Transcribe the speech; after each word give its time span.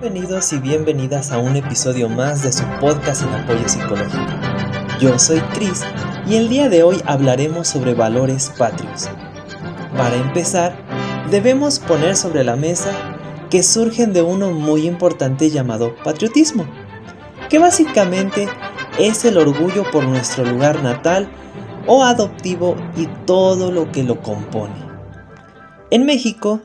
Bienvenidos 0.00 0.54
y 0.54 0.58
bienvenidas 0.58 1.30
a 1.30 1.36
un 1.36 1.56
episodio 1.56 2.08
más 2.08 2.42
de 2.42 2.50
su 2.52 2.64
podcast 2.80 3.20
en 3.20 3.34
apoyo 3.34 3.68
psicológico. 3.68 4.24
Yo 4.98 5.18
soy 5.18 5.40
Chris 5.52 5.82
y 6.26 6.36
el 6.36 6.48
día 6.48 6.70
de 6.70 6.82
hoy 6.82 7.02
hablaremos 7.04 7.68
sobre 7.68 7.92
valores 7.92 8.50
patrios. 8.56 9.10
Para 9.94 10.16
empezar, 10.16 10.74
debemos 11.30 11.80
poner 11.80 12.16
sobre 12.16 12.44
la 12.44 12.56
mesa 12.56 12.92
que 13.50 13.62
surgen 13.62 14.14
de 14.14 14.22
uno 14.22 14.52
muy 14.52 14.86
importante 14.86 15.50
llamado 15.50 15.94
patriotismo, 16.02 16.64
que 17.50 17.58
básicamente 17.58 18.48
es 18.98 19.26
el 19.26 19.36
orgullo 19.36 19.84
por 19.90 20.04
nuestro 20.04 20.46
lugar 20.46 20.82
natal 20.82 21.28
o 21.86 22.04
adoptivo 22.04 22.74
y 22.96 23.04
todo 23.26 23.70
lo 23.70 23.92
que 23.92 24.02
lo 24.02 24.22
compone. 24.22 24.80
En 25.90 26.06
México, 26.06 26.62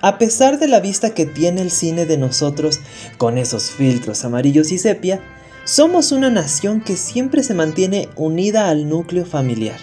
a 0.00 0.18
pesar 0.18 0.58
de 0.58 0.68
la 0.68 0.80
vista 0.80 1.10
que 1.10 1.26
tiene 1.26 1.60
el 1.60 1.70
cine 1.70 2.06
de 2.06 2.18
nosotros 2.18 2.80
con 3.16 3.36
esos 3.36 3.70
filtros 3.70 4.24
amarillos 4.24 4.70
y 4.70 4.78
sepia, 4.78 5.20
somos 5.64 6.12
una 6.12 6.30
nación 6.30 6.80
que 6.80 6.96
siempre 6.96 7.42
se 7.42 7.54
mantiene 7.54 8.08
unida 8.16 8.68
al 8.68 8.88
núcleo 8.88 9.26
familiar. 9.26 9.78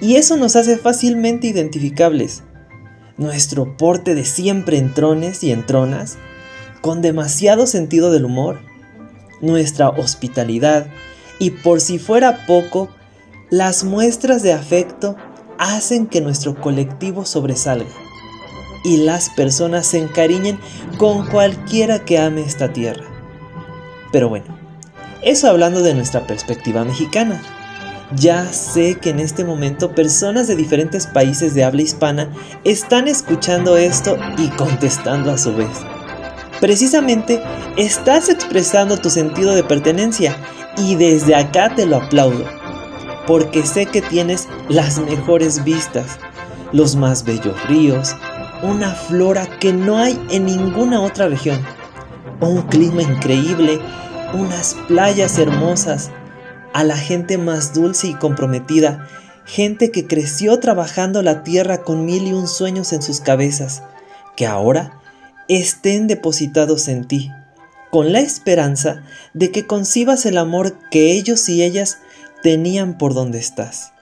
Y 0.00 0.16
eso 0.16 0.36
nos 0.36 0.56
hace 0.56 0.76
fácilmente 0.76 1.46
identificables. 1.46 2.42
Nuestro 3.16 3.76
porte 3.76 4.14
de 4.14 4.24
siempre 4.24 4.78
entrones 4.78 5.44
y 5.44 5.52
entronas, 5.52 6.16
con 6.80 7.00
demasiado 7.00 7.66
sentido 7.66 8.10
del 8.10 8.24
humor, 8.24 8.60
nuestra 9.40 9.90
hospitalidad 9.90 10.86
y 11.38 11.50
por 11.50 11.80
si 11.80 11.98
fuera 11.98 12.46
poco, 12.46 12.88
las 13.50 13.84
muestras 13.84 14.42
de 14.42 14.52
afecto 14.52 15.16
hacen 15.58 16.06
que 16.06 16.20
nuestro 16.20 16.60
colectivo 16.60 17.24
sobresalga 17.24 18.03
y 18.84 18.98
las 18.98 19.30
personas 19.30 19.86
se 19.86 19.98
encariñen 19.98 20.60
con 20.98 21.26
cualquiera 21.26 22.04
que 22.04 22.18
ame 22.18 22.42
esta 22.42 22.72
tierra. 22.72 23.04
Pero 24.12 24.28
bueno, 24.28 24.56
eso 25.22 25.48
hablando 25.48 25.82
de 25.82 25.94
nuestra 25.94 26.26
perspectiva 26.26 26.84
mexicana. 26.84 27.42
Ya 28.14 28.52
sé 28.52 28.96
que 29.00 29.10
en 29.10 29.18
este 29.18 29.42
momento 29.44 29.94
personas 29.94 30.46
de 30.46 30.54
diferentes 30.54 31.06
países 31.06 31.54
de 31.54 31.64
habla 31.64 31.82
hispana 31.82 32.30
están 32.62 33.08
escuchando 33.08 33.76
esto 33.76 34.16
y 34.36 34.48
contestando 34.50 35.32
a 35.32 35.38
su 35.38 35.56
vez. 35.56 35.70
Precisamente 36.60 37.42
estás 37.76 38.28
expresando 38.28 38.98
tu 38.98 39.10
sentido 39.10 39.54
de 39.54 39.64
pertenencia 39.64 40.36
y 40.76 40.94
desde 40.94 41.34
acá 41.34 41.74
te 41.74 41.86
lo 41.86 41.96
aplaudo, 41.96 42.44
porque 43.26 43.64
sé 43.64 43.86
que 43.86 44.02
tienes 44.02 44.48
las 44.68 44.98
mejores 44.98 45.64
vistas, 45.64 46.18
los 46.72 46.96
más 46.96 47.24
bellos 47.24 47.56
ríos, 47.68 48.14
una 48.64 48.94
flora 48.94 49.46
que 49.60 49.72
no 49.74 49.98
hay 49.98 50.18
en 50.30 50.46
ninguna 50.46 51.02
otra 51.02 51.28
región, 51.28 51.62
un 52.40 52.62
clima 52.62 53.02
increíble, 53.02 53.78
unas 54.32 54.74
playas 54.88 55.38
hermosas, 55.38 56.10
a 56.72 56.82
la 56.82 56.96
gente 56.96 57.36
más 57.36 57.74
dulce 57.74 58.08
y 58.08 58.14
comprometida, 58.14 59.06
gente 59.44 59.90
que 59.90 60.06
creció 60.06 60.58
trabajando 60.60 61.22
la 61.22 61.42
tierra 61.42 61.82
con 61.82 62.06
mil 62.06 62.26
y 62.26 62.32
un 62.32 62.48
sueños 62.48 62.92
en 62.94 63.02
sus 63.02 63.20
cabezas, 63.20 63.82
que 64.34 64.46
ahora 64.46 65.00
estén 65.46 66.06
depositados 66.06 66.88
en 66.88 67.04
ti 67.04 67.30
con 67.90 68.12
la 68.12 68.20
esperanza 68.20 69.04
de 69.34 69.52
que 69.52 69.66
concibas 69.66 70.26
el 70.26 70.38
amor 70.38 70.80
que 70.90 71.12
ellos 71.12 71.48
y 71.48 71.62
ellas 71.62 71.98
tenían 72.42 72.98
por 72.98 73.14
donde 73.14 73.38
estás. 73.38 73.92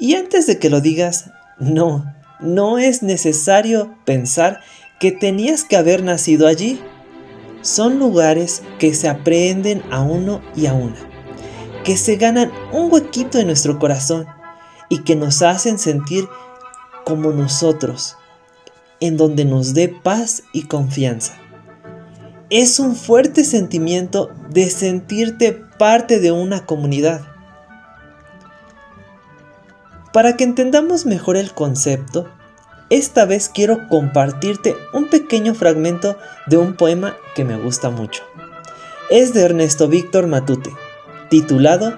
Y 0.00 0.14
antes 0.14 0.46
de 0.46 0.58
que 0.58 0.68
lo 0.68 0.80
digas, 0.80 1.30
no, 1.60 2.12
no 2.40 2.78
es 2.78 3.02
necesario 3.02 3.94
pensar 4.04 4.60
que 5.00 5.12
tenías 5.12 5.64
que 5.64 5.76
haber 5.76 6.02
nacido 6.02 6.46
allí. 6.46 6.80
Son 7.62 7.98
lugares 7.98 8.62
que 8.78 8.94
se 8.94 9.08
aprenden 9.08 9.82
a 9.90 10.00
uno 10.00 10.40
y 10.54 10.66
a 10.66 10.74
una, 10.74 10.96
que 11.84 11.96
se 11.96 12.16
ganan 12.16 12.52
un 12.72 12.92
huequito 12.92 13.38
en 13.38 13.46
nuestro 13.46 13.78
corazón 13.78 14.26
y 14.88 15.02
que 15.02 15.16
nos 15.16 15.42
hacen 15.42 15.78
sentir 15.78 16.28
como 17.04 17.32
nosotros, 17.32 18.16
en 19.00 19.16
donde 19.16 19.44
nos 19.44 19.74
dé 19.74 19.88
paz 19.88 20.44
y 20.52 20.62
confianza 20.62 21.34
es 22.50 22.80
un 22.80 22.96
fuerte 22.96 23.44
sentimiento 23.44 24.30
de 24.48 24.70
sentirte 24.70 25.52
parte 25.52 26.18
de 26.18 26.32
una 26.32 26.64
comunidad. 26.64 27.20
Para 30.12 30.36
que 30.36 30.44
entendamos 30.44 31.06
mejor 31.06 31.36
el 31.36 31.52
concepto, 31.52 32.26
esta 32.90 33.26
vez 33.26 33.50
quiero 33.50 33.86
compartirte 33.88 34.74
un 34.94 35.08
pequeño 35.08 35.54
fragmento 35.54 36.16
de 36.46 36.56
un 36.56 36.74
poema 36.74 37.16
que 37.34 37.44
me 37.44 37.58
gusta 37.58 37.90
mucho. 37.90 38.22
Es 39.10 39.34
de 39.34 39.42
Ernesto 39.42 39.88
Víctor 39.88 40.26
Matute, 40.26 40.70
titulado 41.28 41.94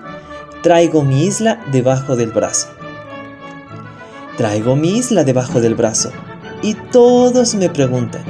Traigo 0.63 1.03
mi 1.03 1.25
isla 1.25 1.65
debajo 1.71 2.17
del 2.17 2.33
brazo. 2.33 2.69
Traigo 4.37 4.75
mi 4.75 4.99
isla 4.99 5.25
debajo 5.25 5.61
del 5.61 5.75
brazo 5.75 6.11
y 6.63 6.75
todos 6.75 7.55
me 7.55 7.71
preguntan, 7.71 8.25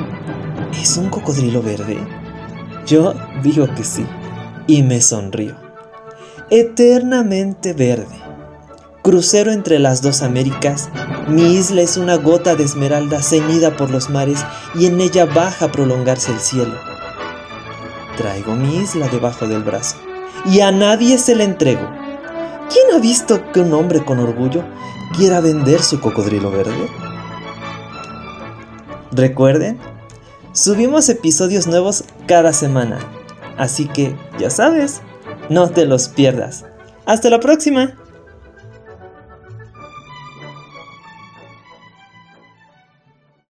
¿Es 0.80 0.96
un 0.96 1.10
cocodrilo 1.10 1.62
verde? 1.62 1.98
Yo 2.86 3.14
digo 3.42 3.66
que 3.74 3.84
sí, 3.84 4.06
y 4.66 4.82
me 4.82 5.00
sonrío. 5.00 5.56
Eternamente 6.48 7.72
verde. 7.72 8.29
Crucero 9.02 9.50
entre 9.50 9.78
las 9.78 10.02
dos 10.02 10.20
Américas, 10.22 10.90
mi 11.26 11.54
isla 11.54 11.80
es 11.80 11.96
una 11.96 12.16
gota 12.16 12.54
de 12.54 12.64
esmeralda 12.64 13.22
ceñida 13.22 13.74
por 13.74 13.90
los 13.90 14.10
mares 14.10 14.44
y 14.74 14.84
en 14.86 15.00
ella 15.00 15.24
baja 15.24 15.66
a 15.66 15.72
prolongarse 15.72 16.32
el 16.32 16.40
cielo. 16.40 16.74
Traigo 18.18 18.54
mi 18.54 18.76
isla 18.76 19.08
debajo 19.08 19.48
del 19.48 19.62
brazo 19.62 19.96
y 20.44 20.60
a 20.60 20.70
nadie 20.70 21.16
se 21.16 21.34
la 21.34 21.44
entrego. 21.44 21.88
¿Quién 22.70 22.94
ha 22.94 22.98
visto 22.98 23.50
que 23.52 23.60
un 23.60 23.72
hombre 23.72 24.04
con 24.04 24.18
orgullo 24.18 24.64
quiera 25.16 25.40
vender 25.40 25.82
su 25.82 25.98
cocodrilo 26.00 26.50
verde? 26.50 26.86
Recuerden 29.12 29.78
Subimos 30.52 31.08
episodios 31.08 31.68
nuevos 31.68 32.04
cada 32.26 32.52
semana, 32.52 32.98
así 33.56 33.86
que 33.86 34.16
ya 34.38 34.50
sabes, 34.50 35.00
no 35.48 35.70
te 35.70 35.86
los 35.86 36.08
pierdas. 36.08 36.66
Hasta 37.06 37.30
la 37.30 37.38
próxima. 37.38 37.99